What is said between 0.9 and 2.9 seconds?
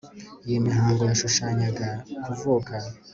yashushanyaga kuvuka